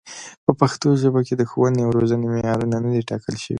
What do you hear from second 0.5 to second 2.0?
پښتو ژبه د ښوونې او